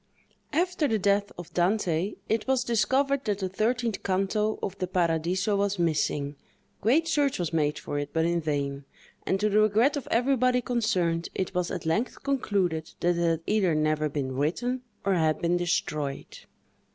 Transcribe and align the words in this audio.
After 0.51 0.87
the 0.87 0.97
death 0.97 1.31
of 1.37 1.53
Dante, 1.53 2.15
it 2.27 2.47
was 2.47 2.63
discovered 2.63 3.23
that 3.25 3.37
the 3.37 3.47
thirteenth 3.49 4.01
canto 4.01 4.57
of 4.63 4.75
the 4.79 4.87
"Paradiso" 4.87 5.55
was 5.55 5.77
missing; 5.77 6.37
great 6.81 7.07
search 7.07 7.37
was 7.37 7.53
made 7.53 7.77
for 7.77 7.99
it, 7.99 8.09
but 8.11 8.25
in 8.25 8.41
vain; 8.41 8.85
and 9.27 9.39
to 9.39 9.47
the 9.47 9.59
regret 9.59 9.95
of 9.95 10.07
everybody 10.09 10.59
concerned, 10.59 11.29
it 11.35 11.53
was 11.53 11.69
at 11.69 11.85
length 11.85 12.23
concluded 12.23 12.93
that 13.01 13.15
it 13.15 13.21
had 13.21 13.41
either 13.45 13.75
never 13.75 14.09
been 14.09 14.31
written, 14.35 14.81
or 15.05 15.13
had 15.13 15.37
been 15.39 15.55
destroyed. 15.57 16.39